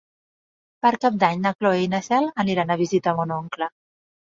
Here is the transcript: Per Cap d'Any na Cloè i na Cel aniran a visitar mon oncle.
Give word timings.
Per 0.85 0.91
Cap 1.03 1.19
d'Any 1.25 1.43
na 1.43 1.51
Cloè 1.59 1.83
i 1.85 1.91
na 1.93 2.01
Cel 2.09 2.31
aniran 2.47 2.75
a 2.75 2.81
visitar 2.83 3.17
mon 3.21 3.37
oncle. 3.39 3.73